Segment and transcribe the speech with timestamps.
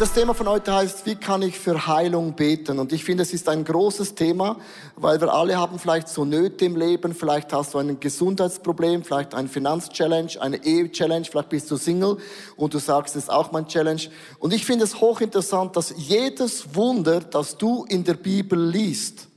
[0.00, 2.78] das Thema von heute heißt, wie kann ich für Heilung beten?
[2.78, 4.56] Und ich finde, es ist ein großes Thema,
[4.96, 7.14] weil wir alle haben vielleicht so Nöte im Leben.
[7.14, 12.16] Vielleicht hast du ein Gesundheitsproblem, vielleicht ein Finanzchallenge, eine Ehe-Challenge, vielleicht bist du Single
[12.56, 14.00] und du sagst, das ist auch mein Challenge.
[14.38, 19.28] Und ich finde es hochinteressant, dass jedes Wunder, das du in der Bibel liest,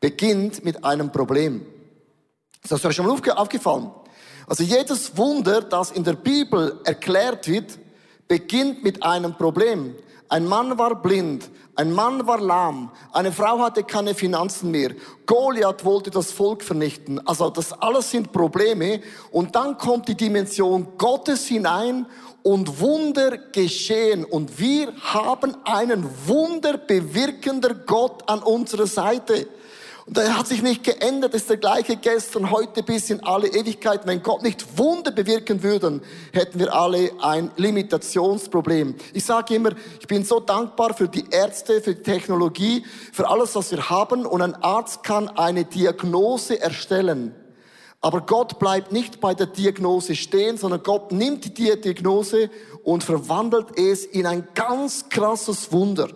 [0.00, 1.66] beginnt mit einem Problem.
[2.62, 3.90] Ist das euch schon mal aufgefallen?
[4.46, 7.78] Also jedes Wunder, das in der Bibel erklärt wird,
[8.30, 9.96] beginnt mit einem Problem.
[10.28, 14.92] Ein Mann war blind, ein Mann war lahm, eine Frau hatte keine Finanzen mehr,
[15.26, 17.18] Goliath wollte das Volk vernichten.
[17.26, 19.00] Also das alles sind Probleme
[19.32, 22.06] und dann kommt die Dimension Gottes hinein
[22.44, 29.48] und Wunder geschehen und wir haben einen wunderbewirkender Gott an unserer Seite.
[30.10, 34.08] Und er hat sich nicht geändert, ist der gleiche gestern, heute bis in alle Ewigkeit.
[34.08, 36.00] Wenn Gott nicht Wunder bewirken würde,
[36.32, 38.96] hätten wir alle ein Limitationsproblem.
[39.12, 43.54] Ich sage immer, ich bin so dankbar für die Ärzte, für die Technologie, für alles,
[43.54, 44.26] was wir haben.
[44.26, 47.32] Und ein Arzt kann eine Diagnose erstellen.
[48.00, 52.50] Aber Gott bleibt nicht bei der Diagnose stehen, sondern Gott nimmt die Diagnose
[52.82, 56.08] und verwandelt es in ein ganz krasses Wunder.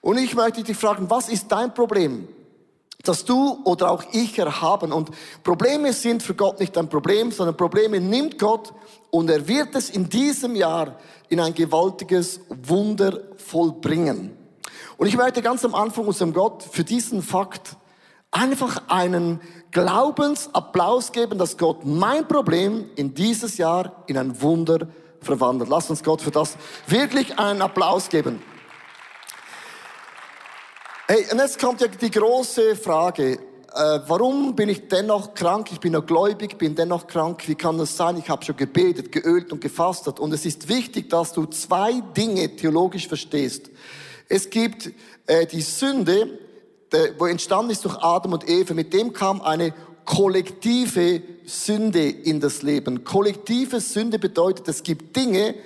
[0.00, 2.26] Und ich möchte dich fragen, was ist dein Problem?
[3.02, 4.92] Dass du oder auch ich erhaben.
[4.92, 5.10] Und
[5.42, 8.72] Probleme sind für Gott nicht ein Problem, sondern Probleme nimmt Gott
[9.10, 10.96] und er wird es in diesem Jahr
[11.28, 14.36] in ein gewaltiges Wunder vollbringen.
[14.96, 17.76] Und ich möchte ganz am Anfang unserem Gott für diesen Fakt
[18.30, 24.88] einfach einen Glaubensapplaus geben, dass Gott mein Problem in dieses Jahr in ein Wunder
[25.20, 25.70] verwandelt.
[25.70, 28.42] Lass uns Gott für das wirklich einen Applaus geben.
[31.14, 33.32] Hey, und jetzt kommt ja die große Frage.
[33.32, 33.38] Äh,
[34.06, 35.68] warum bin ich dennoch krank?
[35.70, 37.46] Ich bin noch gläubig, bin dennoch krank.
[37.46, 38.16] Wie kann das sein?
[38.16, 40.18] Ich habe schon gebetet, geölt und gefastet.
[40.18, 43.68] Und es ist wichtig, dass du zwei Dinge theologisch verstehst.
[44.30, 44.90] Es gibt
[45.26, 46.38] äh, die Sünde,
[46.90, 48.72] der, wo entstanden ist durch Adam und Eva.
[48.72, 49.74] Mit dem kam eine
[50.06, 53.04] kollektive Sünde in das Leben.
[53.04, 55.56] Kollektive Sünde bedeutet, es gibt Dinge,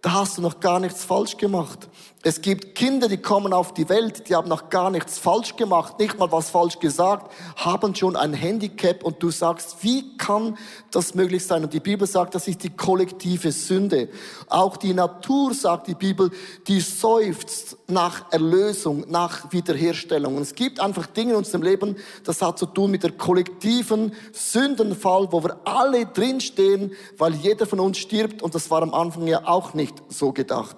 [0.00, 1.90] da hast du noch gar nichts falsch gemacht.
[2.26, 5.98] Es gibt Kinder, die kommen auf die Welt, die haben noch gar nichts falsch gemacht,
[5.98, 10.56] nicht mal was falsch gesagt, haben schon ein Handicap und du sagst, wie kann
[10.90, 11.64] das möglich sein?
[11.64, 14.08] Und die Bibel sagt, das ist die kollektive Sünde.
[14.48, 16.30] Auch die Natur, sagt die Bibel,
[16.66, 20.36] die seufzt nach Erlösung, nach Wiederherstellung.
[20.36, 24.14] Und es gibt einfach Dinge in unserem Leben, das hat zu tun mit der kollektiven
[24.32, 29.26] Sündenfall, wo wir alle drinstehen, weil jeder von uns stirbt und das war am Anfang
[29.26, 30.76] ja auch nicht so gedacht.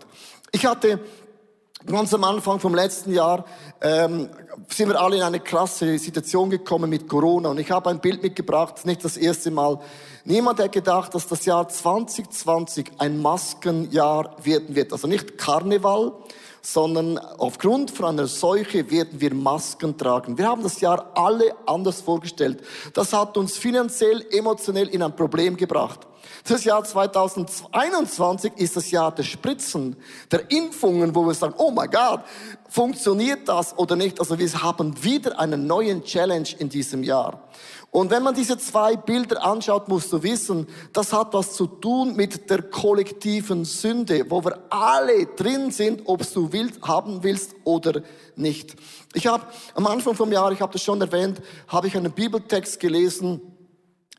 [0.51, 0.99] Ich hatte
[1.87, 3.45] Ganz am Anfang vom letzten Jahr
[3.81, 4.29] ähm,
[4.69, 7.51] sind wir alle in eine krasse Situation gekommen mit Corona.
[7.51, 9.79] Und ich habe ein Bild mitgebracht, nicht das erste Mal.
[10.25, 14.93] Niemand hat gedacht, dass das Jahr 2020 ein Maskenjahr werden wird.
[14.93, 16.13] Also nicht Karneval,
[16.61, 20.37] sondern aufgrund von einer Seuche werden wir Masken tragen.
[20.37, 22.65] Wir haben das Jahr alle anders vorgestellt.
[22.95, 26.01] Das hat uns finanziell, emotionell in ein Problem gebracht.
[26.49, 29.97] Das Jahr 2021 ist das Jahr der Spritzen,
[30.31, 32.21] der Impfungen, wo wir sagen, oh mein Gott,
[32.69, 34.21] funktioniert das oder nicht?
[34.21, 37.49] Also wir haben wieder einen neuen Challenge in diesem Jahr.
[37.91, 42.15] Und wenn man diese zwei Bilder anschaut, musst du wissen, das hat was zu tun
[42.15, 48.03] mit der kollektiven Sünde, wo wir alle drin sind, ob du willst, haben willst oder
[48.37, 48.77] nicht.
[49.15, 52.79] Ich habe am Anfang vom Jahr, ich habe das schon erwähnt, habe ich einen Bibeltext
[52.79, 53.41] gelesen,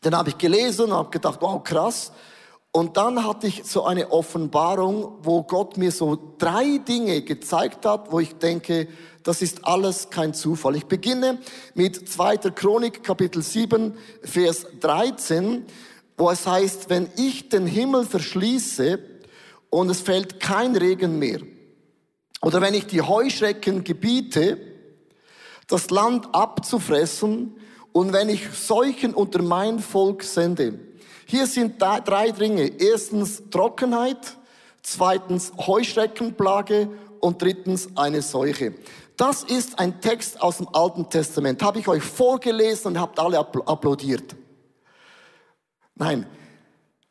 [0.04, 2.12] den habe ich gelesen und habe gedacht, wow, krass.
[2.72, 8.12] Und dann hatte ich so eine Offenbarung, wo Gott mir so drei Dinge gezeigt hat,
[8.12, 8.88] wo ich denke,
[9.24, 10.76] das ist alles kein Zufall.
[10.76, 11.40] Ich beginne
[11.74, 12.38] mit 2.
[12.52, 15.66] Chronik, Kapitel 7, Vers 13,
[16.18, 19.00] wo es heißt, wenn ich den Himmel verschließe
[19.70, 21.40] und es fällt kein Regen mehr,
[22.42, 24.60] oder wenn ich die Heuschrecken gebiete,
[25.68, 27.56] das Land abzufressen
[27.98, 30.78] und wenn ich Seuchen unter mein Volk sende.
[31.26, 32.68] Hier sind drei Dinge.
[32.80, 34.38] Erstens Trockenheit,
[34.84, 36.90] zweitens Heuschreckenplage
[37.22, 38.76] und drittens eine Seuche.
[39.16, 41.64] Das ist ein Text aus dem Alten Testament.
[41.64, 44.36] Habe ich euch vorgelesen und habt alle applaudiert.
[45.96, 46.28] Nein.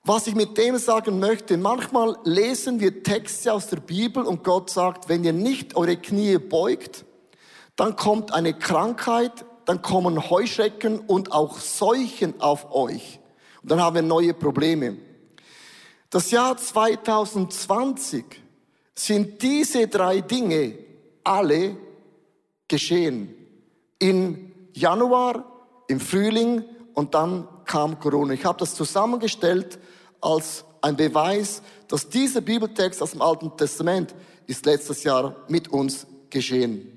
[0.04, 4.70] Was ich mit dem sagen möchte, manchmal lesen wir Texte aus der Bibel und Gott
[4.70, 7.04] sagt, wenn ihr nicht eure Knie beugt,
[7.74, 13.20] dann kommt eine Krankheit, dann kommen Heuschrecken und auch Seuchen auf euch.
[13.62, 14.96] Und dann haben wir neue Probleme.
[16.08, 18.24] Das Jahr 2020
[18.94, 20.78] sind diese drei Dinge
[21.24, 21.76] alle
[22.68, 23.34] geschehen.
[23.98, 25.44] Im Januar,
[25.88, 26.64] im Frühling
[26.94, 28.34] und dann kam Corona.
[28.34, 29.78] Ich habe das zusammengestellt
[30.20, 34.14] als ein Beweis, dass dieser Bibeltext aus dem Alten Testament
[34.46, 36.95] ist letztes Jahr mit uns geschehen.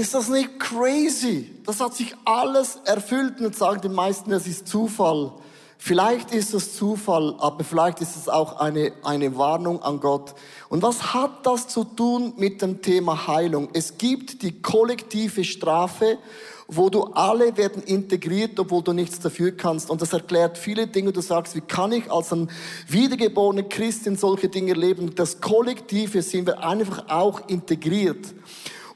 [0.00, 1.50] Ist das nicht crazy?
[1.66, 5.32] Das hat sich alles erfüllt und sagen die meisten, es ist Zufall.
[5.76, 10.34] Vielleicht ist es Zufall, aber vielleicht ist es auch eine, eine Warnung an Gott.
[10.68, 13.68] Und was hat das zu tun mit dem Thema Heilung?
[13.72, 16.18] Es gibt die kollektive Strafe,
[16.66, 19.90] wo du alle werden integriert, obwohl du nichts dafür kannst.
[19.90, 21.12] Und das erklärt viele Dinge.
[21.12, 22.50] Du sagst, wie kann ich als ein
[22.88, 25.14] wiedergeborener Christ in solche Dinge leben?
[25.14, 28.34] Das Kollektive sind wir einfach auch integriert.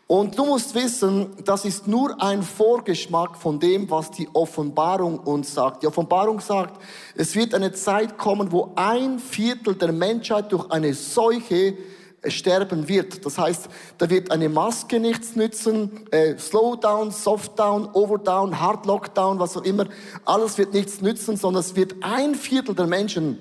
[0.07, 5.55] Und du musst wissen, das ist nur ein Vorgeschmack von dem, was die Offenbarung uns
[5.55, 5.83] sagt.
[5.83, 6.79] Die Offenbarung sagt,
[7.17, 11.79] es wird eine Zeit kommen, wo ein Viertel der Menschheit durch eine Seuche
[12.21, 13.25] äh, sterben wird.
[13.25, 19.57] Das heißt, da wird eine Maske nichts nützen, äh, Slowdown, Softdown, Overdown, Hard Lockdown, was
[19.57, 19.87] auch immer,
[20.27, 23.39] alles wird nichts nützen, sondern es wird ein Viertel der Menschen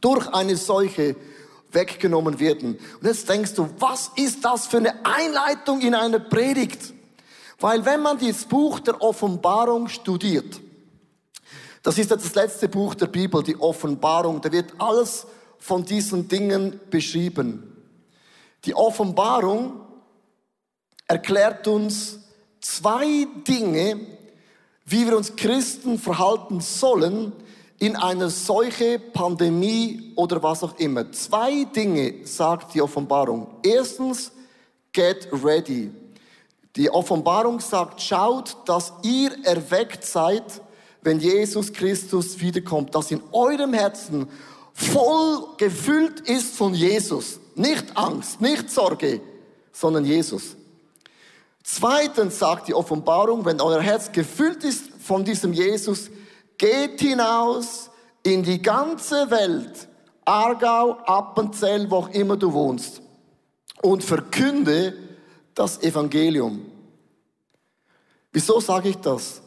[0.00, 1.16] durch eine Seuche
[1.72, 2.78] weggenommen werden.
[3.00, 6.92] Und jetzt denkst du, was ist das für eine Einleitung in eine Predigt?
[7.58, 10.60] Weil wenn man das Buch der Offenbarung studiert,
[11.82, 15.26] das ist jetzt das letzte Buch der Bibel, die Offenbarung, da wird alles
[15.58, 17.76] von diesen Dingen beschrieben.
[18.64, 19.80] Die Offenbarung
[21.06, 22.20] erklärt uns
[22.60, 24.00] zwei Dinge,
[24.84, 27.32] wie wir uns Christen verhalten sollen,
[27.82, 31.10] in einer Seuche, Pandemie oder was auch immer.
[31.10, 33.48] Zwei Dinge sagt die Offenbarung.
[33.64, 34.30] Erstens,
[34.92, 35.90] get ready.
[36.76, 40.44] Die Offenbarung sagt, schaut, dass ihr erweckt seid,
[41.02, 44.28] wenn Jesus Christus wiederkommt, dass in eurem Herzen
[44.72, 47.40] voll gefüllt ist von Jesus.
[47.56, 49.20] Nicht Angst, nicht Sorge,
[49.72, 50.54] sondern Jesus.
[51.64, 56.10] Zweitens sagt die Offenbarung, wenn euer Herz gefüllt ist von diesem Jesus,
[56.62, 57.90] Geht hinaus
[58.22, 59.88] in die ganze Welt,
[60.24, 63.02] Aargau, Appenzell, wo auch immer du wohnst,
[63.82, 64.96] und verkünde
[65.56, 66.64] das Evangelium.
[68.30, 69.42] Wieso sage ich das?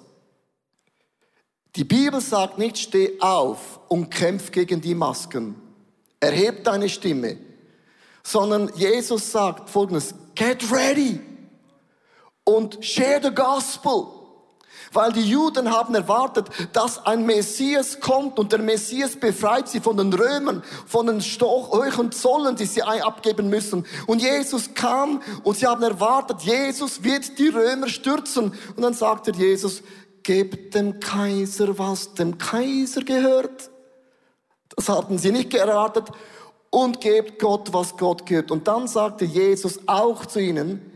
[1.77, 5.55] Die Bibel sagt nicht, steh auf und kämpf gegen die Masken.
[6.19, 7.37] Erheb deine Stimme.
[8.23, 11.21] Sondern Jesus sagt folgendes, get ready
[12.43, 14.24] und share the gospel.
[14.95, 19.97] Weil die Juden haben erwartet, dass ein Messias kommt und der Messias befreit sie von
[19.97, 23.85] den Römern, von den hohen Zollen, die sie abgeben müssen.
[24.07, 28.53] Und Jesus kam und sie haben erwartet, Jesus wird die Römer stürzen.
[28.75, 29.83] Und dann sagte Jesus,
[30.23, 33.69] gebt dem Kaiser, was dem Kaiser gehört.
[34.77, 36.05] Das hatten sie nicht erwartet.
[36.69, 38.49] Und gebt Gott, was Gott gehört.
[38.49, 40.89] Und dann sagte Jesus auch zu ihnen,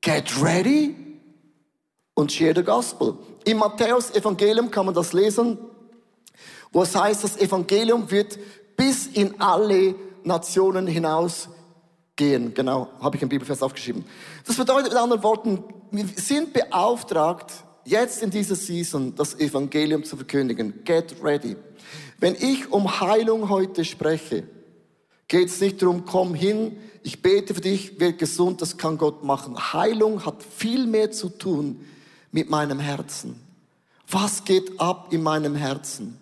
[0.00, 0.96] get ready
[2.14, 3.18] und share the gospel.
[3.44, 5.58] Im Matthäus Evangelium kann man das lesen,
[6.72, 8.38] wo es heißt, das Evangelium wird
[8.76, 11.48] bis in alle Nationen hinaus
[12.16, 12.54] gehen.
[12.54, 14.04] Genau, habe ich im Bibelvers aufgeschrieben.
[14.46, 17.52] Das bedeutet mit anderen Worten, wir sind beauftragt,
[17.84, 20.82] jetzt in dieser Season das Evangelium zu verkündigen.
[20.84, 21.56] Get ready.
[22.18, 24.44] Wenn ich um Heilung heute spreche,
[25.28, 29.22] geht es nicht darum, komm hin, ich bete für dich, wird gesund, das kann Gott
[29.22, 29.74] machen.
[29.74, 31.84] Heilung hat viel mehr zu tun
[32.34, 33.40] mit meinem Herzen?
[34.10, 36.18] Was geht ab in meinem Herzen?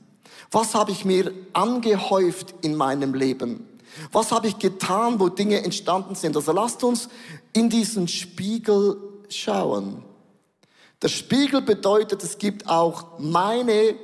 [0.50, 3.66] Was habe ich mir angehäuft in meinem Leben?
[4.12, 6.36] Was habe ich getan, wo Dinge entstanden sind?
[6.36, 7.08] Also lasst uns
[7.54, 8.98] in diesen Spiegel
[9.30, 10.04] schauen.
[11.00, 13.94] Der Spiegel bedeutet, es gibt auch meine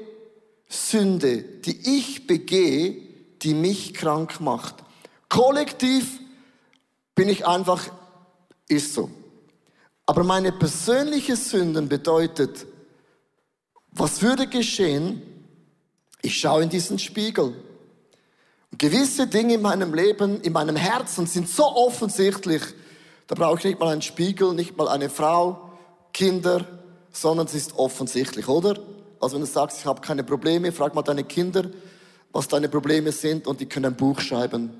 [0.66, 3.02] Sünde, die ich begehe,
[3.42, 4.76] die mich krank macht.
[5.28, 6.20] Kollektiv
[7.14, 7.82] bin ich einfach,
[8.66, 9.10] ist so.
[10.08, 12.66] Aber meine persönliche Sünden bedeutet,
[13.92, 15.20] was würde geschehen?
[16.22, 17.54] Ich schaue in diesen Spiegel.
[18.72, 22.62] Und gewisse Dinge in meinem Leben, in meinem Herzen sind so offensichtlich,
[23.26, 25.72] da brauche ich nicht mal einen Spiegel, nicht mal eine Frau,
[26.14, 26.66] Kinder,
[27.12, 28.80] sondern es ist offensichtlich, oder?
[29.20, 31.64] Also wenn du sagst, ich habe keine Probleme, frag mal deine Kinder,
[32.32, 34.70] was deine Probleme sind und die können ein Buch schreiben.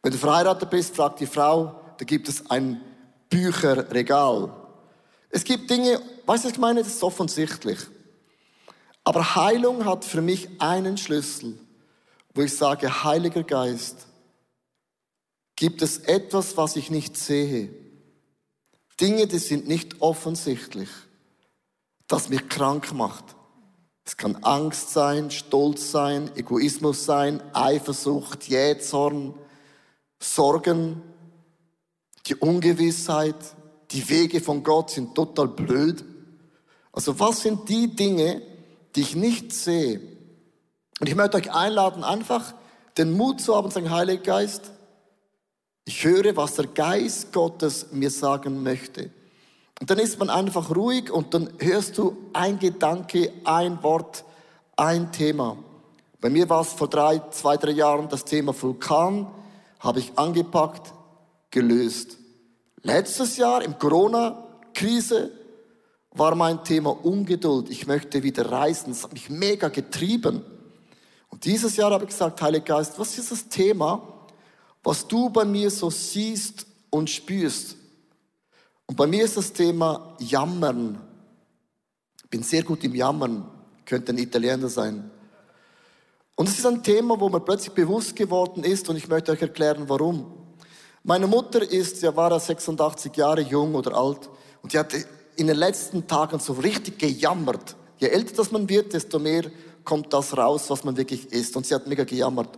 [0.00, 2.80] Wenn du verheiratet bist, frag die Frau, da gibt es ein
[3.28, 4.50] Bücherregal.
[5.30, 6.82] Es gibt Dinge, weißt du, ich meine?
[6.82, 7.78] Das ist offensichtlich.
[9.04, 11.58] Aber Heilung hat für mich einen Schlüssel,
[12.34, 14.06] wo ich sage, Heiliger Geist,
[15.56, 17.70] gibt es etwas, was ich nicht sehe?
[19.00, 20.88] Dinge, die sind nicht offensichtlich,
[22.06, 23.24] das mich krank macht.
[24.04, 29.34] Es kann Angst sein, Stolz sein, Egoismus sein, Eifersucht, Jähzorn,
[30.18, 31.02] Sorgen,
[32.28, 33.36] die Ungewissheit,
[33.90, 36.04] die Wege von Gott sind total blöd.
[36.92, 38.42] Also was sind die Dinge,
[38.94, 40.00] die ich nicht sehe?
[41.00, 42.54] Und ich möchte euch einladen, einfach
[42.96, 44.72] den Mut zu haben sagen, Heiliger Geist,
[45.84, 49.10] ich höre, was der Geist Gottes mir sagen möchte.
[49.80, 54.24] Und dann ist man einfach ruhig und dann hörst du ein Gedanke, ein Wort,
[54.76, 55.56] ein Thema.
[56.20, 59.28] Bei mir war es vor drei, zwei, drei Jahren das Thema Vulkan,
[59.78, 60.92] habe ich angepackt,
[61.50, 62.17] gelöst.
[62.88, 65.30] Letztes Jahr im Corona-Krise
[66.12, 67.68] war mein Thema Ungeduld.
[67.68, 68.94] Ich möchte wieder reisen.
[68.94, 70.42] Das hat mich mega getrieben.
[71.28, 74.00] Und dieses Jahr habe ich gesagt, Heiliger Geist, was ist das Thema,
[74.82, 77.76] was du bei mir so siehst und spürst?
[78.86, 80.98] Und bei mir ist das Thema Jammern.
[82.24, 83.50] Ich bin sehr gut im Jammern.
[83.84, 85.10] Könnte ein Italiener sein.
[86.36, 89.42] Und es ist ein Thema, wo mir plötzlich bewusst geworden ist und ich möchte euch
[89.42, 90.37] erklären, warum.
[91.08, 94.28] Meine Mutter ist, ja war 86 Jahre jung oder alt
[94.62, 97.76] und die hatte in den letzten Tagen so richtig gejammert.
[97.96, 99.44] Je älter das man wird, desto mehr
[99.84, 101.56] kommt das raus, was man wirklich ist.
[101.56, 102.50] Und sie hat mega gejammert.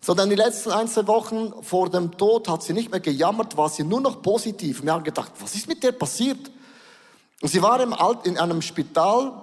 [0.00, 3.56] So dann die letzten ein, zwei Wochen vor dem Tod hat sie nicht mehr gejammert,
[3.56, 4.82] war sie nur noch positiv.
[4.82, 6.50] Wir haben gedacht, was ist mit der passiert?
[7.40, 9.40] Und sie war im Alt, in einem Spital.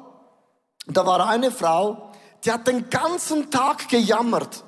[0.86, 2.12] Und da war eine Frau,
[2.44, 4.64] die hat den ganzen Tag gejammert.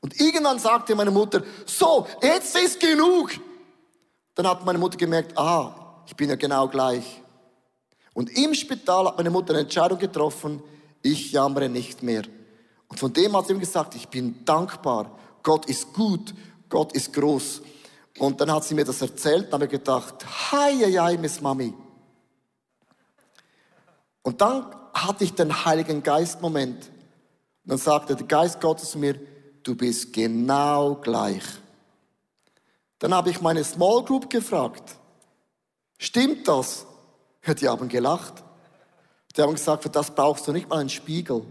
[0.00, 3.32] Und irgendwann sagte meine Mutter, so, jetzt ist genug.
[4.34, 7.22] Dann hat meine Mutter gemerkt, ah, ich bin ja genau gleich.
[8.14, 10.62] Und im Spital hat meine Mutter eine Entscheidung getroffen,
[11.02, 12.22] ich jammere nicht mehr.
[12.88, 15.16] Und von dem hat sie ihm gesagt, ich bin dankbar.
[15.42, 16.34] Gott ist gut,
[16.68, 17.62] Gott ist groß.
[18.18, 20.14] Und dann hat sie mir das erzählt und habe gedacht,
[20.52, 21.72] hi, hi, hi, Miss Mami.
[24.22, 26.86] Und dann hatte ich den Heiligen Geist Moment.
[27.64, 29.18] Und dann sagte der Geist Gottes mir,
[29.62, 31.42] du bist genau gleich.
[32.98, 34.96] Dann habe ich meine Small Group gefragt,
[35.98, 36.86] stimmt das?
[37.60, 38.44] Die haben gelacht.
[39.36, 41.44] Die haben gesagt, für das brauchst du nicht mal einen Spiegel.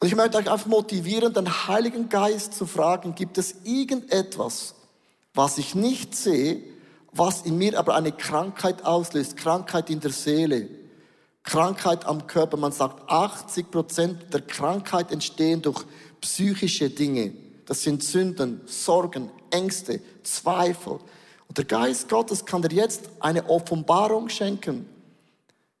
[0.00, 4.74] Und ich möchte euch einfach motivieren, den Heiligen Geist zu fragen, gibt es irgendetwas,
[5.34, 6.62] was ich nicht sehe,
[7.12, 10.68] was in mir aber eine Krankheit auslöst, Krankheit in der Seele,
[11.42, 12.56] Krankheit am Körper.
[12.56, 15.84] Man sagt, 80 Prozent der Krankheit entstehen durch
[16.20, 17.32] psychische Dinge.
[17.66, 20.98] Das sind Sünden, Sorgen, Ängste, Zweifel.
[21.48, 24.86] Und der Geist Gottes kann dir jetzt eine Offenbarung schenken.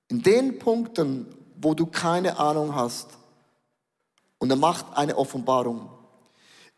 [0.08, 1.26] In den Punkten,
[1.60, 3.08] wo du keine Ahnung hast.
[4.38, 5.88] Und er macht eine Offenbarung.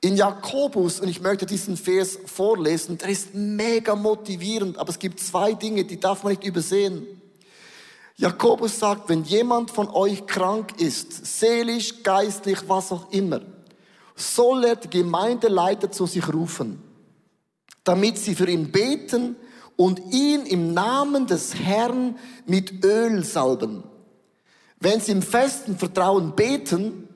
[0.00, 5.21] In Jakobus, und ich möchte diesen Vers vorlesen, der ist mega motivierend, aber es gibt
[5.21, 7.20] zwei Dinge, die darf man nicht übersehen.
[8.21, 13.41] Jakobus sagt, wenn jemand von euch krank ist, seelisch, geistlich, was auch immer,
[14.15, 16.83] soll er die Gemeindeleiter zu sich rufen,
[17.83, 19.37] damit sie für ihn beten
[19.75, 23.85] und ihn im Namen des Herrn mit Öl salben.
[24.79, 27.09] Wenn sie im festen Vertrauen beten,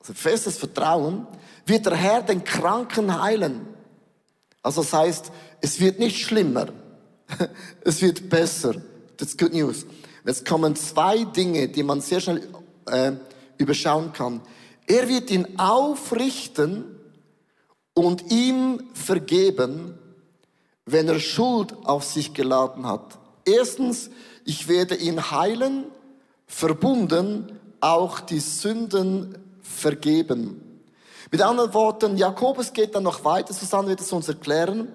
[0.00, 1.24] also festes Vertrauen,
[1.66, 3.64] wird der Herr den Kranken heilen.
[4.60, 6.66] Also das heißt, es wird nicht schlimmer,
[7.84, 8.74] es wird besser.
[9.16, 9.86] Das ist good news.
[10.26, 12.48] Jetzt kommen zwei Dinge, die man sehr schnell
[12.86, 13.12] äh,
[13.58, 14.40] überschauen kann.
[14.86, 16.84] Er wird ihn aufrichten
[17.94, 19.98] und ihm vergeben,
[20.86, 23.18] wenn er Schuld auf sich geladen hat.
[23.44, 24.10] Erstens,
[24.44, 25.84] ich werde ihn heilen,
[26.46, 30.80] verbunden auch die Sünden vergeben.
[31.30, 34.88] Mit anderen Worten, Jakobus geht dann noch weiter, Susanne wird es uns erklären,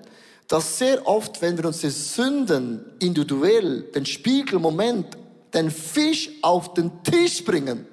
[0.50, 5.15] dass sehr oft, wenn wir unsere Sünden individuell, den Spiegelmoment,
[5.53, 7.88] den Fisch auf den Tisch bringen,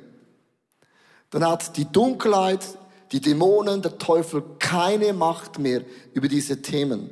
[1.30, 2.64] dann hat die Dunkelheit,
[3.12, 5.82] die Dämonen, der Teufel keine Macht mehr
[6.14, 7.10] über diese Themen.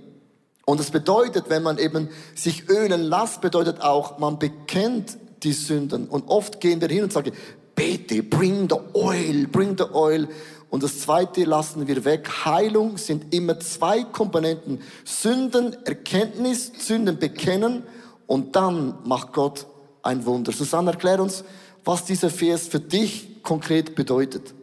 [0.64, 6.08] Und das bedeutet, wenn man eben sich ölen lässt, bedeutet auch, man bekennt die Sünden.
[6.08, 7.32] Und oft gehen wir hin und sagen,
[7.74, 10.28] bete, bring the oil, bring the oil.
[10.70, 12.28] Und das zweite lassen wir weg.
[12.44, 14.80] Heilung sind immer zwei Komponenten.
[15.04, 17.84] Sünden, Erkenntnis, Sünden bekennen
[18.26, 19.66] und dann macht Gott
[20.02, 20.52] ein Wunder.
[20.52, 21.44] Susanne, erklär uns,
[21.84, 24.54] was dieser Vers für dich konkret bedeutet.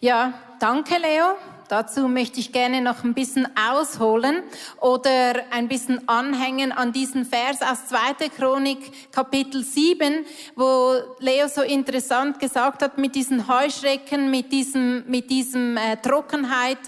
[0.00, 1.34] Ja, danke Leo.
[1.68, 4.42] Dazu möchte ich gerne noch ein bisschen ausholen
[4.80, 8.28] oder ein bisschen anhängen an diesen Vers aus 2.
[8.28, 15.30] Chronik Kapitel 7, wo Leo so interessant gesagt hat mit diesen Heuschrecken, mit diesem, mit
[15.30, 16.78] diesem äh, Trockenheit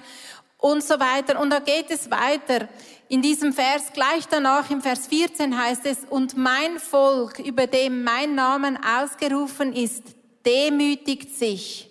[0.58, 1.40] und so weiter.
[1.40, 2.68] Und da geht es weiter.
[3.08, 8.02] In diesem Vers gleich danach, im Vers 14 heißt es, und mein Volk, über dem
[8.02, 10.02] mein Namen ausgerufen ist,
[10.44, 11.88] demütigt sich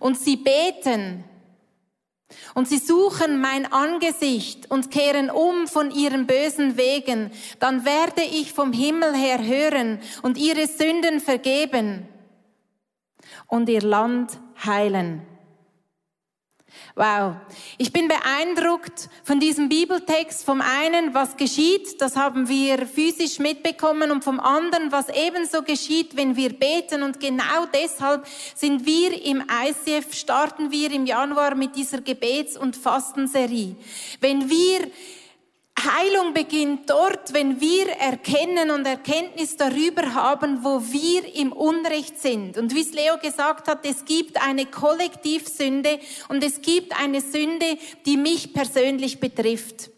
[0.00, 1.24] und sie beten
[2.54, 8.52] und sie suchen mein Angesicht und kehren um von ihren bösen Wegen, dann werde ich
[8.52, 12.08] vom Himmel her hören und ihre Sünden vergeben
[13.46, 15.22] und ihr Land heilen.
[16.94, 17.36] Wow.
[17.78, 20.44] Ich bin beeindruckt von diesem Bibeltext.
[20.44, 26.16] Vom einen, was geschieht, das haben wir physisch mitbekommen und vom anderen, was ebenso geschieht,
[26.16, 27.02] wenn wir beten.
[27.02, 32.76] Und genau deshalb sind wir im ICF, starten wir im Januar mit dieser Gebets- und
[32.76, 33.76] Fastenserie.
[34.20, 34.90] Wenn wir
[35.78, 42.56] Heilung beginnt dort, wenn wir erkennen und Erkenntnis darüber haben, wo wir im Unrecht sind.
[42.56, 47.76] Und wie es Leo gesagt hat, es gibt eine Kollektivsünde und es gibt eine Sünde,
[48.06, 49.90] die mich persönlich betrifft.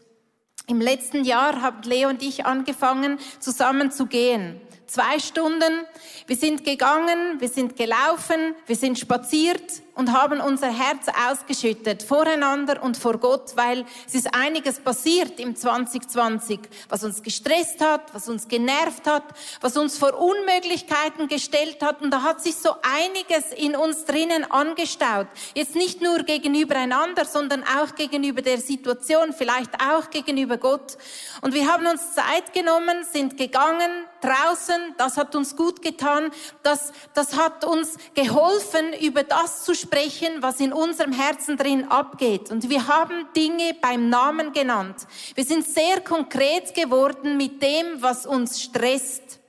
[0.66, 4.60] Im letzten Jahr haben Leo und ich angefangen, zusammen zu gehen.
[4.86, 5.84] Zwei Stunden.
[6.26, 12.80] Wir sind gegangen, wir sind gelaufen, wir sind spaziert und haben unser Herz ausgeschüttet voreinander
[12.84, 18.28] und vor Gott, weil es ist einiges passiert im 2020, was uns gestresst hat, was
[18.28, 19.24] uns genervt hat,
[19.60, 24.48] was uns vor Unmöglichkeiten gestellt hat und da hat sich so einiges in uns drinnen
[24.48, 25.26] angestaut.
[25.54, 30.96] Jetzt nicht nur gegenüber einander, sondern auch gegenüber der Situation, vielleicht auch gegenüber Gott.
[31.40, 36.30] Und wir haben uns Zeit genommen, sind gegangen, draußen, das hat uns gut getan,
[36.62, 41.84] das, das hat uns geholfen, über das zu sprechen, sprechen, was in unserem Herzen drin
[41.88, 42.50] abgeht.
[42.50, 45.06] Und wir haben Dinge beim Namen genannt.
[45.34, 49.40] Wir sind sehr konkret geworden mit dem, was uns stresst.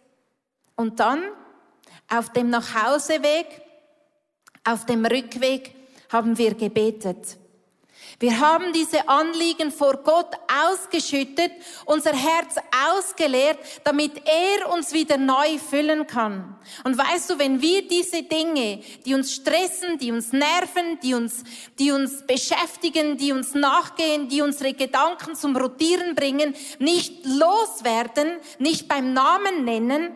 [0.76, 1.24] Und dann
[2.08, 3.48] auf dem Nachhauseweg,
[4.64, 5.76] auf dem Rückweg
[6.10, 7.39] haben wir gebetet.
[8.20, 10.36] Wir haben diese Anliegen vor Gott
[10.68, 11.54] ausgeschüttet,
[11.86, 12.56] unser Herz
[12.94, 16.58] ausgeleert, damit er uns wieder neu füllen kann.
[16.84, 21.46] Und weißt du, wenn wir diese Dinge, die uns stressen, die uns nerven, die uns,
[21.80, 28.90] die uns beschäftigen, die uns nachgehen, die unsere Gedanken zum Rotieren bringen, nicht loswerden, nicht
[28.90, 30.12] beim Namen nennen,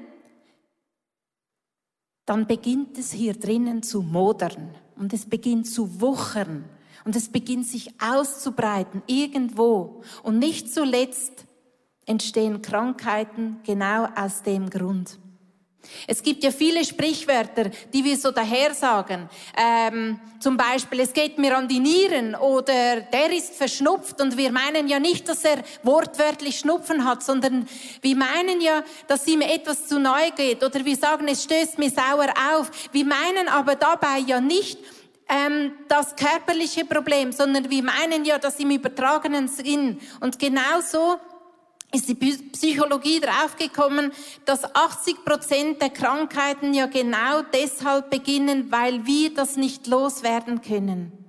[2.26, 6.66] dann beginnt es hier drinnen zu modern und es beginnt zu wuchern
[7.06, 10.02] und es beginnt sich auszubreiten irgendwo.
[10.24, 11.46] Und nicht zuletzt
[12.06, 15.20] entstehen Krankheiten genau aus dem Grund.
[16.08, 19.30] Es gibt ja viele Sprichwörter, die wir so daher sagen.
[19.58, 24.52] Ähm, zum Beispiel, es geht mir an die Nieren oder der ist verschnupft und wir
[24.52, 27.68] meinen ja nicht, dass er wortwörtlich Schnupfen hat, sondern
[28.02, 31.90] wir meinen ja, dass ihm etwas zu neu geht oder wir sagen, es stößt mir
[31.90, 32.72] sauer auf.
[32.92, 34.80] Wir meinen aber dabei ja nicht,
[35.34, 40.00] ähm, das körperliche Problem, sondern wir meinen ja das im übertragenen Sinn.
[40.20, 41.18] Und genauso
[41.92, 44.12] ist die Psychologie draufgekommen,
[44.46, 51.23] dass 80 Prozent der Krankheiten ja genau deshalb beginnen, weil wir das nicht loswerden können.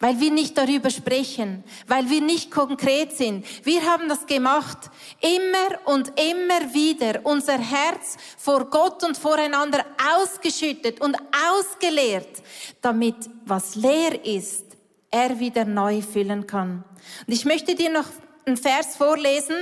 [0.00, 3.44] Weil wir nicht darüber sprechen, weil wir nicht konkret sind.
[3.64, 9.84] Wir haben das gemacht, immer und immer wieder unser Herz vor Gott und voreinander
[10.16, 11.16] ausgeschüttet und
[11.50, 12.42] ausgeleert,
[12.80, 14.64] damit was leer ist,
[15.10, 16.82] er wieder neu füllen kann.
[17.26, 18.06] Und ich möchte dir noch
[18.46, 19.56] einen Vers vorlesen.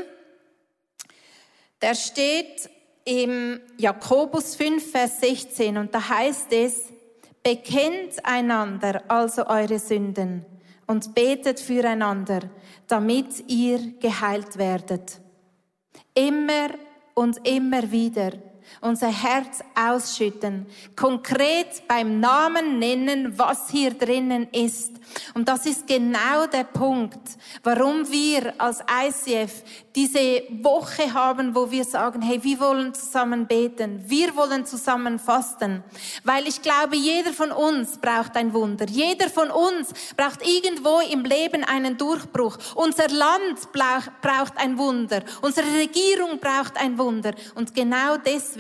[1.83, 2.70] Der steht
[3.05, 6.94] im Jakobus 5, Vers 16 und da heißt es,
[7.45, 10.47] Bekennt einander also eure Sünden
[10.87, 12.41] und betet füreinander,
[12.89, 15.21] damit ihr geheilt werdet.
[16.15, 16.71] Immer
[17.15, 18.33] und immer wieder
[18.81, 24.92] unser Herz ausschütten, konkret beim Namen nennen, was hier drinnen ist.
[25.35, 27.20] Und das ist genau der Punkt,
[27.62, 29.62] warum wir als ICF
[29.94, 35.85] diese Woche haben, wo wir sagen, hey, wir wollen zusammen beten, wir wollen zusammen fasten,
[36.24, 41.24] weil ich glaube, jeder von uns braucht ein Wunder, jeder von uns braucht irgendwo im
[41.24, 42.59] Leben einen Durchbruch.
[42.74, 47.33] Unser Land braucht ein Wunder, unsere Regierung braucht ein Wunder.
[47.55, 48.54] Und genau deswegen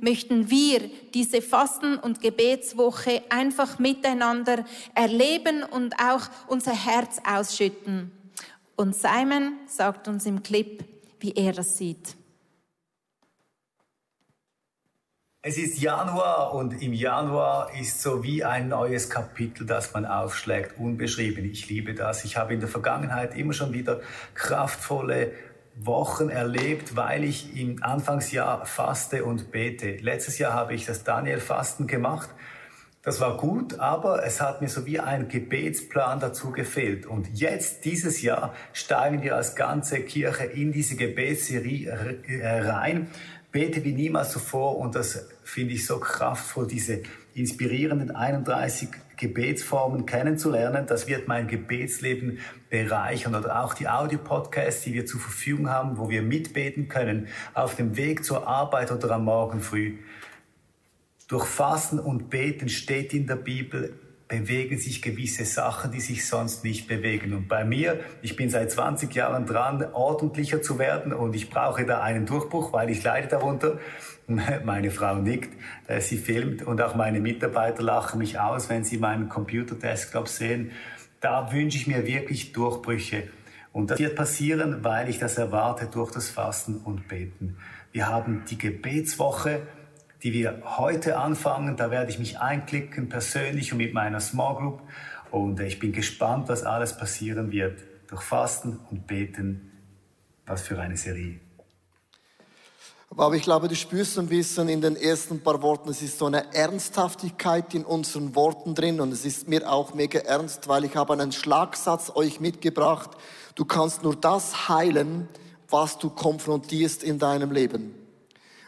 [0.00, 4.64] möchten wir diese Fasten- und Gebetswoche einfach miteinander
[4.94, 8.12] erleben und auch unser Herz ausschütten.
[8.76, 10.82] Und Simon sagt uns im Clip,
[11.20, 12.16] wie er das sieht.
[15.42, 20.78] Es ist Januar und im Januar ist so wie ein neues Kapitel, das man aufschlägt,
[20.78, 21.46] unbeschrieben.
[21.46, 22.26] Ich liebe das.
[22.26, 24.00] Ich habe in der Vergangenheit immer schon wieder
[24.34, 25.32] kraftvolle
[25.76, 29.96] Wochen erlebt, weil ich im Anfangsjahr faste und bete.
[29.96, 32.30] Letztes Jahr habe ich das Daniel-Fasten gemacht.
[33.02, 37.06] Das war gut, aber es hat mir so wie ein Gebetsplan dazu gefehlt.
[37.06, 42.20] Und jetzt, dieses Jahr, steigen wir als ganze Kirche in diese Gebetsserie
[42.66, 43.08] rein.
[43.52, 47.02] Bete wie niemals zuvor und das finde ich so kraftvoll, diese
[47.34, 50.86] inspirierenden 31 Gebetsformen kennenzulernen.
[50.86, 52.38] Das wird mein Gebetsleben
[52.70, 57.76] bereichern oder auch die Audio-Podcasts, die wir zur Verfügung haben, wo wir mitbeten können auf
[57.76, 59.98] dem Weg zur Arbeit oder am Morgen früh.
[61.28, 63.99] Durch Fasten und Beten steht in der Bibel,
[64.30, 67.34] bewegen sich gewisse Sachen, die sich sonst nicht bewegen.
[67.34, 71.84] Und bei mir, ich bin seit 20 Jahren dran, ordentlicher zu werden und ich brauche
[71.84, 73.78] da einen Durchbruch, weil ich leide darunter.
[74.64, 75.52] Meine Frau nickt,
[75.88, 80.70] äh, sie filmt und auch meine Mitarbeiter lachen mich aus, wenn sie meinen Computer-Desktop sehen.
[81.20, 83.24] Da wünsche ich mir wirklich Durchbrüche.
[83.72, 87.56] Und das wird passieren, weil ich das erwarte durch das Fasten und Beten.
[87.90, 89.62] Wir haben die Gebetswoche,
[90.22, 91.76] die wir heute anfangen.
[91.76, 94.82] Da werde ich mich einklicken, persönlich und mit meiner Small Group.
[95.30, 97.80] Und äh, ich bin gespannt, was alles passieren wird.
[98.08, 99.72] Durch Fasten und Beten.
[100.46, 101.40] Was für eine Serie.
[103.16, 106.26] Aber ich glaube, du spürst ein bisschen in den ersten paar Worten, es ist so
[106.26, 110.94] eine Ernsthaftigkeit in unseren Worten drin und es ist mir auch mega ernst, weil ich
[110.94, 113.10] habe einen Schlagsatz euch mitgebracht.
[113.56, 115.28] Du kannst nur das heilen,
[115.68, 117.99] was du konfrontierst in deinem Leben.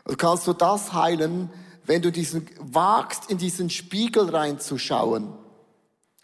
[0.04, 1.50] Du kannst nur das heilen,
[1.84, 5.32] wenn du diesen wagst, in diesen Spiegel reinzuschauen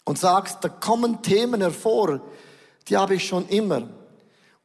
[0.04, 2.20] und sagst, da kommen Themen hervor,
[2.88, 3.88] die habe ich schon immer.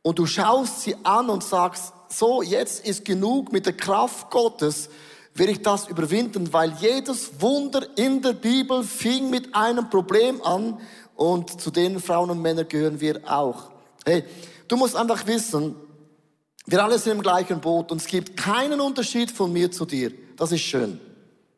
[0.02, 4.90] Und du schaust sie an und sagst, so, jetzt ist genug mit der Kraft Gottes,
[5.34, 10.80] will ich das überwinden, weil jedes Wunder in der Bibel fing mit einem Problem an
[11.16, 13.72] und zu den Frauen und Männern gehören wir auch.
[14.06, 14.24] Hey,
[14.68, 15.76] du musst einfach wissen,
[16.66, 20.12] wir alle sind im gleichen Boot und es gibt keinen Unterschied von mir zu dir.
[20.38, 21.00] Das ist schön.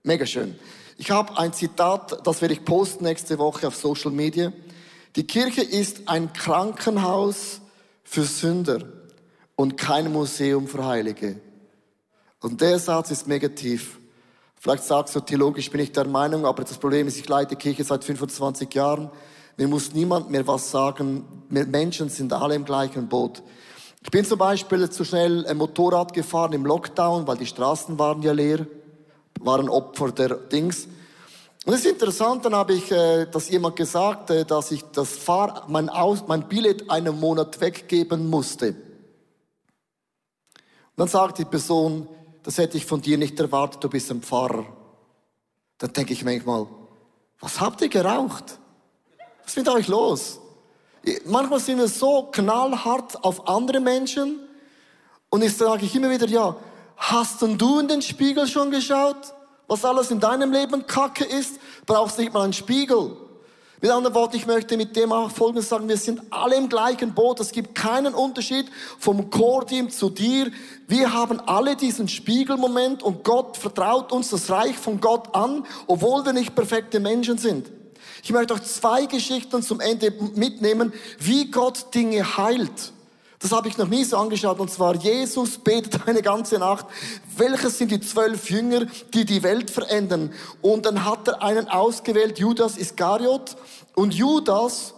[0.03, 0.55] Mega schön.
[0.97, 4.51] Ich habe ein Zitat, das werde ich posten nächste Woche auf Social Media.
[5.15, 7.61] Die Kirche ist ein Krankenhaus
[8.03, 8.79] für Sünder
[9.55, 11.39] und kein Museum für Heilige.
[12.41, 13.99] Und der Satz ist mega tief.
[14.59, 17.83] Vielleicht sagst du, theologisch bin ich der Meinung, aber das Problem ist, ich leite Kirche
[17.83, 19.11] seit 25 Jahren.
[19.57, 21.23] Mir muss niemand mehr was sagen.
[21.49, 23.43] Wir Menschen sind alle im gleichen Boot.
[24.05, 28.21] Ich bin zum Beispiel zu schnell ein Motorrad gefahren im Lockdown, weil die Straßen waren
[28.21, 28.67] ja leer,
[29.39, 30.87] waren Opfer der Dings.
[31.65, 35.17] Und es ist interessant, dann habe ich äh, dass jemand gesagt, äh, dass ich das
[35.17, 38.67] Fahr mein, Aus mein Billett einen Monat weggeben musste.
[38.67, 38.77] Und
[40.97, 42.07] dann sagt die Person,
[42.43, 44.67] das hätte ich von dir nicht erwartet, du bist ein Pfarrer.
[45.79, 46.67] Dann denke ich manchmal,
[47.39, 48.59] was habt ihr geraucht?
[49.41, 50.39] Was ist mit euch los?
[51.25, 54.39] Manchmal sind wir so knallhart auf andere Menschen
[55.29, 56.55] und ich sage ich immer wieder, ja,
[56.97, 59.33] hast denn du in den Spiegel schon geschaut?
[59.67, 63.17] Was alles in deinem Leben Kacke ist, brauchst nicht mal einen Spiegel.
[63.81, 67.13] Mit anderen Worten, ich möchte mit dem auch Folgendes sagen, wir sind alle im gleichen
[67.13, 67.39] Boot.
[67.39, 70.49] Es gibt keinen Unterschied vom Core-Team zu dir.
[70.87, 76.25] Wir haben alle diesen Spiegelmoment und Gott vertraut uns das Reich von Gott an, obwohl
[76.25, 77.69] wir nicht perfekte Menschen sind.
[78.25, 82.91] Ich möchte euch zwei Geschichten zum Ende mitnehmen, wie Gott Dinge heilt.
[83.37, 84.59] Das habe ich noch nie so angeschaut.
[84.59, 86.87] Und zwar, Jesus betet eine ganze Nacht.
[87.37, 90.33] Welches sind die zwölf Jünger, die die Welt verändern?
[90.63, 93.57] Und dann hat er einen ausgewählt, Judas Iskariot.
[93.93, 94.95] Und Judas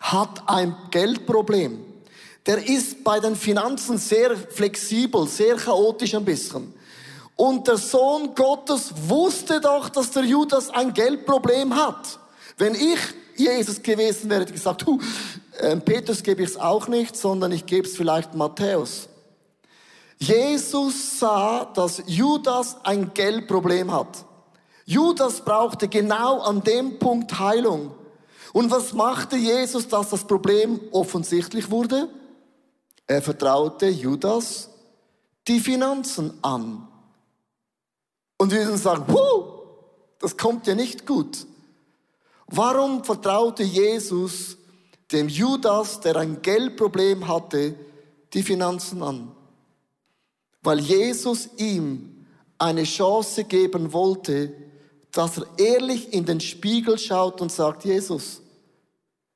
[0.00, 1.78] hat ein Geldproblem.
[2.46, 6.74] Der ist bei den Finanzen sehr flexibel, sehr chaotisch ein bisschen.
[7.36, 12.18] Und der Sohn Gottes wusste doch, dass der Judas ein Geldproblem hat.
[12.56, 12.98] Wenn ich
[13.36, 14.98] Jesus gewesen wäre, hätte ich gesagt, hu,
[15.58, 19.08] äh, Petrus gebe ich es auch nicht, sondern ich gebe es vielleicht Matthäus.
[20.18, 24.24] Jesus sah, dass Judas ein Geldproblem hat.
[24.84, 27.92] Judas brauchte genau an dem Punkt Heilung.
[28.52, 32.08] Und was machte Jesus, dass das Problem offensichtlich wurde?
[33.06, 34.68] Er vertraute Judas
[35.48, 36.86] die Finanzen an.
[38.38, 39.44] Und wir würden sagen, Puh,
[40.20, 41.46] das kommt ja nicht gut.
[42.54, 44.58] Warum vertraute Jesus
[45.10, 47.74] dem Judas, der ein Geldproblem hatte,
[48.34, 49.32] die Finanzen an?
[50.60, 52.26] Weil Jesus ihm
[52.58, 54.52] eine Chance geben wollte,
[55.12, 58.42] dass er ehrlich in den Spiegel schaut und sagt, Jesus,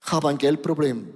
[0.05, 1.13] ich habe ein Geldproblem.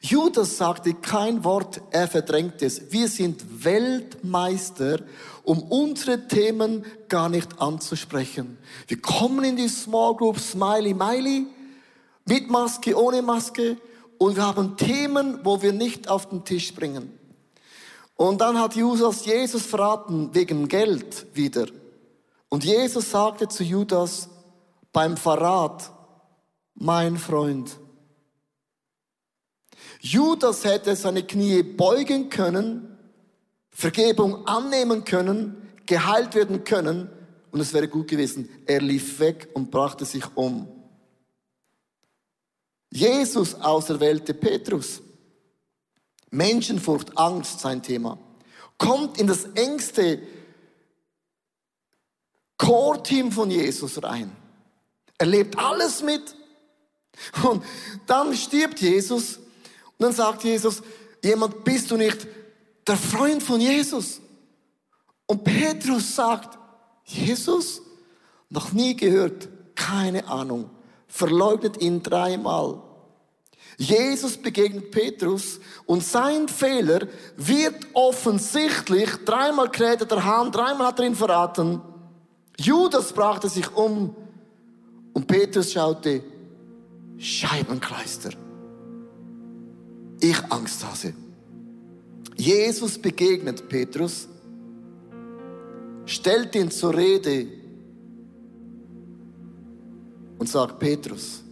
[0.00, 2.92] Judas sagte kein Wort, er verdrängt es.
[2.92, 5.00] Wir sind Weltmeister,
[5.42, 8.58] um unsere Themen gar nicht anzusprechen.
[8.86, 11.46] Wir kommen in die Small Group Smiley Miley,
[12.26, 13.76] mit Maske, ohne Maske,
[14.18, 17.18] und wir haben Themen, wo wir nicht auf den Tisch bringen.
[18.16, 21.66] Und dann hat Judas Jesus verraten wegen Geld wieder.
[22.48, 24.28] Und Jesus sagte zu Judas
[24.92, 25.90] beim Verrat,
[26.74, 27.78] mein Freund.
[30.04, 32.98] Judas hätte seine Knie beugen können,
[33.70, 37.08] Vergebung annehmen können, geheilt werden können
[37.50, 38.50] und es wäre gut gewesen.
[38.66, 40.68] Er lief weg und brachte sich um.
[42.92, 45.00] Jesus auserwählte Petrus.
[46.30, 48.18] Menschenfurcht, Angst sein Thema.
[48.76, 50.20] Kommt in das engste
[52.58, 54.36] Core-Team von Jesus rein.
[55.16, 56.36] Er lebt alles mit.
[57.42, 57.64] Und
[58.06, 59.38] dann stirbt Jesus
[60.04, 60.82] dann sagt Jesus,
[61.22, 62.26] jemand bist du nicht
[62.86, 64.20] der Freund von Jesus.
[65.26, 66.58] Und Petrus sagt,
[67.04, 67.80] Jesus,
[68.50, 70.70] noch nie gehört, keine Ahnung,
[71.08, 72.82] verleugnet ihn dreimal.
[73.76, 81.06] Jesus begegnet Petrus und sein Fehler wird offensichtlich, dreimal kräht der Hahn, dreimal hat er
[81.06, 81.80] ihn verraten.
[82.58, 84.14] Judas brachte sich um
[85.12, 86.22] und Petrus schaute,
[87.18, 88.43] Scheibenkleister.
[90.24, 91.12] Ich Angsthase.
[92.34, 94.26] Jesus begegnet Petrus,
[96.06, 97.46] stellt ihn zur Rede
[100.38, 101.42] und sagt, Petrus,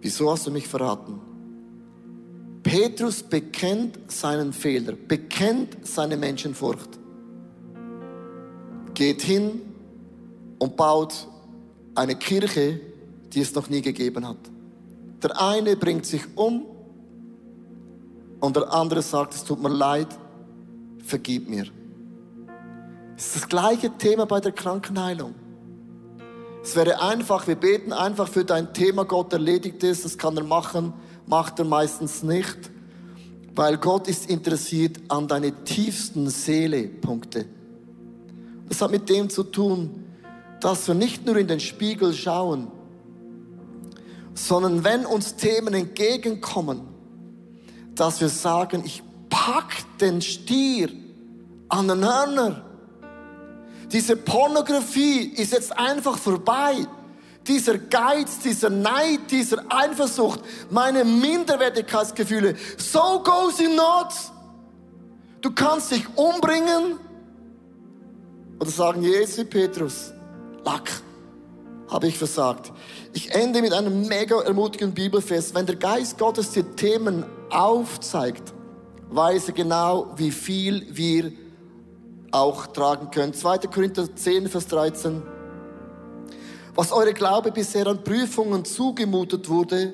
[0.00, 1.20] wieso hast du mich verraten?
[2.62, 6.98] Petrus bekennt seinen Fehler, bekennt seine Menschenfurcht
[8.94, 9.60] geht hin
[10.58, 11.26] und baut
[11.94, 12.80] eine Kirche,
[13.32, 14.38] die es noch nie gegeben hat.
[15.22, 16.71] Der eine bringt sich um
[18.42, 20.08] und der andere sagt, es tut mir leid,
[21.04, 21.66] vergib mir.
[23.16, 25.36] Es ist das gleiche Thema bei der Krankenheilung.
[26.60, 30.42] Es wäre einfach, wir beten einfach für dein Thema, Gott erledigt es, das kann er
[30.42, 30.92] machen,
[31.24, 32.58] macht er meistens nicht,
[33.54, 37.46] weil Gott ist interessiert an deine tiefsten Seele-Punkte.
[38.68, 40.04] Das hat mit dem zu tun,
[40.60, 42.66] dass wir nicht nur in den Spiegel schauen,
[44.34, 46.91] sondern wenn uns Themen entgegenkommen,
[47.94, 50.90] dass wir sagen, ich pack den Stier
[51.68, 52.64] an den Hörner.
[53.90, 56.86] Diese Pornografie ist jetzt einfach vorbei.
[57.46, 64.14] Dieser Geiz, dieser Neid, dieser Eifersucht, meine Minderwertigkeitsgefühle, so goes it not.
[65.40, 66.98] Du kannst dich umbringen,
[68.60, 70.12] oder sagen, Jesus, Petrus,
[70.64, 70.88] Lack,
[71.88, 72.72] habe ich versagt.
[73.12, 75.52] Ich ende mit einem mega ermutigenden Bibelfest.
[75.54, 78.52] Wenn der Geist Gottes dir Themen aufzeigt,
[79.10, 81.32] weiß er genau, wie viel wir
[82.30, 83.34] auch tragen können.
[83.34, 83.58] 2.
[83.58, 85.22] Korinther 10, Vers 13.
[86.74, 89.92] Was eure Glaube bisher an Prüfungen zugemutet wurde,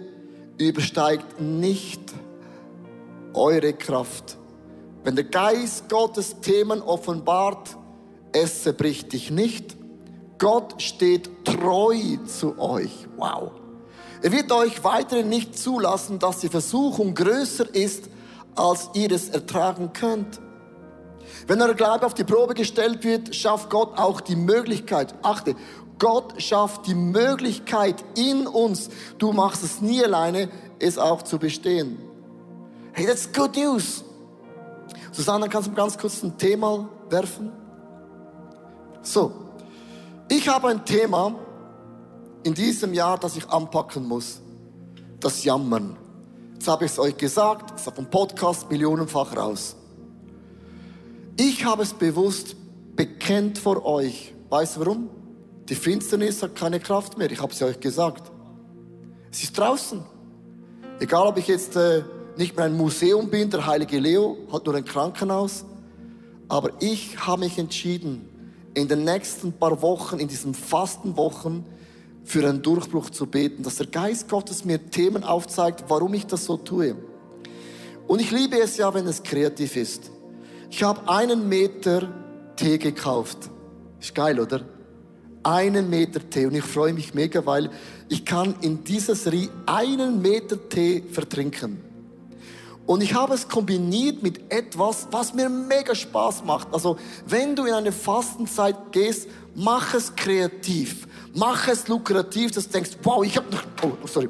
[0.59, 2.01] übersteigt nicht
[3.35, 4.37] eure Kraft.
[5.05, 7.77] Wenn der Geist Gottes Themen offenbart,
[8.33, 9.77] es zerbricht dich nicht.
[10.38, 13.09] Gott steht treu zu euch.
[13.16, 13.53] Wow.
[14.22, 18.09] Er wird euch weiterhin nicht zulassen, dass die Versuchung größer ist,
[18.54, 20.40] als ihr es ertragen könnt.
[21.46, 25.14] Wenn euer Glaube auf die Probe gestellt wird, schafft Gott auch die Möglichkeit.
[25.22, 25.54] Achte,
[25.98, 31.98] Gott schafft die Möglichkeit in uns, du machst es nie alleine, es auch zu bestehen.
[32.92, 34.04] Hey, that's good news.
[35.12, 37.52] Susanne, kannst du ganz kurz ein Thema werfen?
[39.02, 39.33] So,
[40.28, 41.35] ich habe ein Thema
[42.42, 44.40] in diesem Jahr, das ich anpacken muss.
[45.20, 45.96] Das Jammern.
[46.55, 49.77] Jetzt habe ich es euch gesagt, es ist auf dem Podcast millionenfach raus.
[51.37, 52.57] Ich habe es bewusst
[52.96, 54.35] bekennt vor euch.
[54.48, 55.11] Weißt du warum?
[55.68, 57.31] Die Finsternis hat keine Kraft mehr.
[57.31, 58.31] Ich habe es euch gesagt.
[59.31, 60.03] Es ist draußen.
[60.98, 62.03] Egal, ob ich jetzt äh,
[62.37, 65.64] nicht mehr ein Museum bin, der heilige Leo, hat nur ein Krankenhaus.
[66.48, 68.29] Aber ich habe mich entschieden,
[68.74, 71.64] in den nächsten paar Wochen, in diesen Fastenwochen,
[72.29, 76.45] für einen Durchbruch zu beten, dass der Geist Gottes mir Themen aufzeigt, warum ich das
[76.45, 76.95] so tue.
[78.07, 80.11] Und ich liebe es ja, wenn es kreativ ist.
[80.69, 82.12] Ich habe einen Meter
[82.55, 83.38] Tee gekauft.
[83.99, 84.61] Ist geil, oder?
[85.43, 86.45] Einen Meter Tee.
[86.45, 87.71] Und ich freue mich mega, weil
[88.11, 91.83] ich kann in dieses Rie einen Meter Tee vertrinken.
[92.85, 96.69] Und ich habe es kombiniert mit etwas, was mir mega Spaß macht.
[96.73, 101.08] Also, wenn du in eine Fastenzeit gehst, mach es kreativ.
[101.38, 104.29] Mach es lukrativ, dass du denkst, wow, ich habe noch, oh, sorry.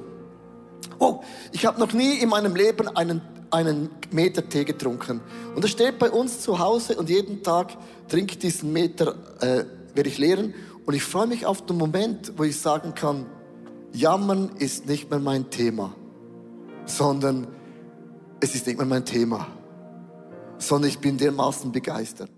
[0.98, 1.20] Oh,
[1.52, 5.22] ich habe noch nie in meinem Leben einen, einen Meter Tee getrunken.
[5.54, 7.76] Und das steht bei uns zu Hause und jeden Tag
[8.08, 10.54] trinke ich diesen Meter, äh, werde ich leeren.
[10.84, 13.24] Und ich freue mich auf den Moment, wo ich sagen kann,
[13.92, 15.94] Jammern ist nicht mehr mein Thema,
[16.84, 17.46] sondern
[18.40, 19.46] es ist nicht mehr mein Thema,
[20.58, 22.30] sondern ich bin dermaßen begeistert.